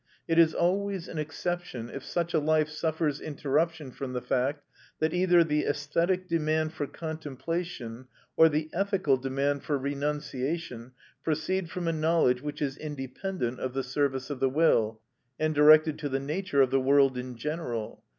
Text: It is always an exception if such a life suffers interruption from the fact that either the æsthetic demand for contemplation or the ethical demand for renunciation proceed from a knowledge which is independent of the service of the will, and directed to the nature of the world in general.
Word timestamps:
It 0.27 0.39
is 0.39 0.55
always 0.55 1.07
an 1.07 1.19
exception 1.19 1.87
if 1.87 2.03
such 2.03 2.33
a 2.33 2.39
life 2.39 2.69
suffers 2.69 3.21
interruption 3.21 3.91
from 3.91 4.13
the 4.13 4.21
fact 4.23 4.63
that 4.97 5.13
either 5.13 5.43
the 5.43 5.65
æsthetic 5.65 6.27
demand 6.27 6.73
for 6.73 6.87
contemplation 6.87 8.07
or 8.35 8.49
the 8.49 8.71
ethical 8.73 9.15
demand 9.17 9.61
for 9.61 9.77
renunciation 9.77 10.93
proceed 11.23 11.69
from 11.69 11.87
a 11.87 11.93
knowledge 11.93 12.41
which 12.41 12.63
is 12.63 12.77
independent 12.77 13.59
of 13.59 13.75
the 13.75 13.83
service 13.83 14.31
of 14.31 14.39
the 14.39 14.49
will, 14.49 14.99
and 15.39 15.53
directed 15.53 15.99
to 15.99 16.09
the 16.09 16.19
nature 16.19 16.63
of 16.63 16.71
the 16.71 16.81
world 16.81 17.15
in 17.15 17.35
general. 17.37 18.03